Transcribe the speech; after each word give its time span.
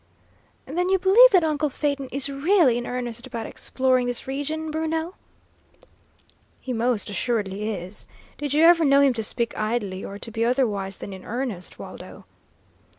"Then 0.65 0.89
you 0.89 0.97
believe 0.97 1.29
that 1.29 1.43
uncle 1.43 1.69
Phaeton 1.69 2.09
is 2.11 2.27
really 2.27 2.79
in 2.79 2.87
earnest 2.87 3.27
about 3.27 3.45
exploring 3.45 4.07
this 4.07 4.25
region, 4.25 4.71
Bruno?" 4.71 5.13
"He 6.59 6.73
most 6.73 7.11
assuredly 7.11 7.69
is. 7.75 8.07
Did 8.39 8.51
you 8.55 8.63
ever 8.63 8.83
know 8.83 9.01
him 9.01 9.13
to 9.13 9.21
speak 9.23 9.55
idly, 9.55 10.03
or 10.03 10.17
to 10.17 10.31
be 10.31 10.43
otherwise 10.43 10.97
than 10.97 11.13
in 11.13 11.23
earnest, 11.23 11.77
Waldo?" 11.77 12.25